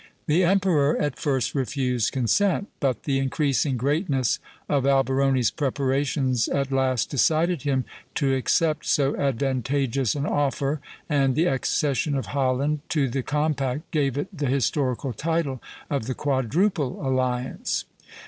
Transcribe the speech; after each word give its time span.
The 0.25 0.43
emperor 0.43 0.97
at 0.97 1.19
first 1.19 1.53
refused 1.53 2.11
consent; 2.11 2.69
but 2.79 3.03
the 3.03 3.19
increasing 3.19 3.77
greatness 3.77 4.39
of 4.67 4.87
Alberoni's 4.87 5.51
preparations 5.51 6.47
at 6.47 6.71
last 6.71 7.11
decided 7.11 7.61
him 7.61 7.85
to 8.15 8.33
accept 8.33 8.87
so 8.87 9.15
advantageous 9.15 10.15
an 10.15 10.25
offer, 10.25 10.81
and 11.07 11.35
the 11.35 11.45
accession 11.45 12.15
of 12.15 12.25
Holland 12.33 12.79
to 12.89 13.07
the 13.09 13.21
compact 13.21 13.91
gave 13.91 14.17
it 14.17 14.35
the 14.35 14.47
historical 14.47 15.13
title 15.13 15.61
of 15.87 16.07
the 16.07 16.15
Quadruple 16.15 16.99
Alliance. 17.07 17.85